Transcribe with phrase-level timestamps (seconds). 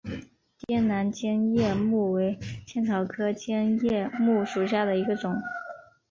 [0.57, 5.39] 滇南尖叶木为茜草科尖叶木属下的一个种。